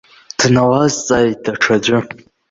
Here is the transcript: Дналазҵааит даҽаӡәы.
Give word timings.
Дналазҵааит 0.39 1.37
даҽаӡәы. 1.43 1.99